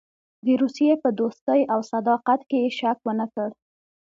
د 0.45 0.47
روسیې 0.61 0.93
په 1.03 1.09
دوستۍ 1.19 1.61
او 1.73 1.79
صداقت 1.93 2.39
کې 2.49 2.57
یې 2.63 2.71
شک 2.79 2.97
ونه 3.05 3.25
کړ. 3.33 3.49